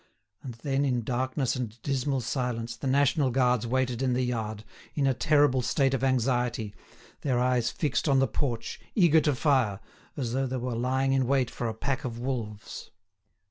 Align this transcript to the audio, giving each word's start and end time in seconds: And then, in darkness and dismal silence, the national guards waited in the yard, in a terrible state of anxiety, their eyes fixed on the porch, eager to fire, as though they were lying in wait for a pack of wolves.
And 0.41 0.55
then, 0.63 0.83
in 0.83 1.03
darkness 1.03 1.55
and 1.55 1.79
dismal 1.83 2.21
silence, 2.21 2.75
the 2.75 2.87
national 2.87 3.29
guards 3.29 3.67
waited 3.67 4.01
in 4.01 4.13
the 4.13 4.23
yard, 4.23 4.63
in 4.95 5.05
a 5.05 5.13
terrible 5.13 5.61
state 5.61 5.93
of 5.93 6.03
anxiety, 6.03 6.73
their 7.21 7.37
eyes 7.39 7.69
fixed 7.69 8.09
on 8.09 8.17
the 8.17 8.27
porch, 8.27 8.79
eager 8.95 9.21
to 9.21 9.35
fire, 9.35 9.79
as 10.17 10.33
though 10.33 10.47
they 10.47 10.57
were 10.57 10.73
lying 10.73 11.13
in 11.13 11.27
wait 11.27 11.51
for 11.51 11.67
a 11.67 11.75
pack 11.75 12.03
of 12.03 12.17
wolves. 12.17 12.89